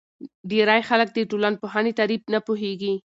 ډېری 0.49 0.81
خلک 0.89 1.07
د 1.13 1.19
ټولنپوهنې 1.31 1.91
تعریف 1.99 2.21
نه 2.33 2.39
پوهیږي. 2.47 2.93